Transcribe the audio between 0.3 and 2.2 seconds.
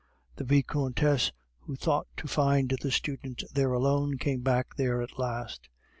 The Vicomtesse, who thought